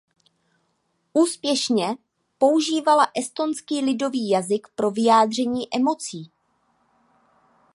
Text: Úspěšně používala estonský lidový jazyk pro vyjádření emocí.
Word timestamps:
Úspěšně 1.13 1.87
používala 2.37 3.07
estonský 3.19 3.81
lidový 3.81 4.29
jazyk 4.29 4.67
pro 4.75 4.91
vyjádření 4.91 5.63
emocí. 5.75 6.31